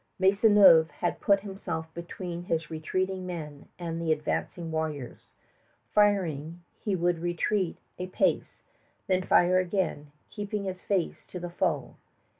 Maisonneuve 0.17 0.89
had 0.89 1.21
put 1.21 1.41
himself 1.41 1.93
between 1.93 2.45
his 2.45 2.71
retreating 2.71 3.23
men 3.27 3.67
and 3.77 4.01
the 4.01 4.11
advancing 4.11 4.71
warriors. 4.71 5.31
Firing, 5.93 6.63
he 6.79 6.95
would 6.95 7.19
retreat 7.19 7.77
a 7.99 8.07
pace, 8.07 8.63
then 9.05 9.21
fire 9.21 9.59
again, 9.59 10.11
keeping 10.31 10.63
his 10.63 10.81
face 10.81 11.27
to 11.27 11.39
the 11.39 11.51
foe. 11.51 11.97